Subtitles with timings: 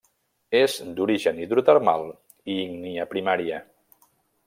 [0.59, 2.07] És d'origen hidrotermal
[2.55, 3.65] i ígnia primària.